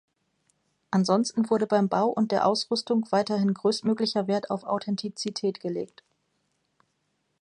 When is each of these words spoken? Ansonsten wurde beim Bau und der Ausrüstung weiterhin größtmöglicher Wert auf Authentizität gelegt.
Ansonsten 0.89 1.47
wurde 1.51 1.67
beim 1.67 1.87
Bau 1.87 2.07
und 2.09 2.31
der 2.31 2.47
Ausrüstung 2.47 3.05
weiterhin 3.11 3.53
größtmöglicher 3.53 4.27
Wert 4.27 4.49
auf 4.49 4.63
Authentizität 4.63 5.59
gelegt. 5.59 6.01